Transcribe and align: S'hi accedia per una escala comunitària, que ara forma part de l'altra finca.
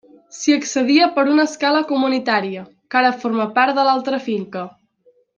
S'hi 0.35 0.53
accedia 0.59 1.09
per 1.17 1.25
una 1.33 1.43
escala 1.49 1.83
comunitària, 1.91 2.63
que 2.95 2.99
ara 3.05 3.11
forma 3.25 3.45
part 3.59 3.77
de 3.81 3.85
l'altra 3.89 4.21
finca. 4.31 4.65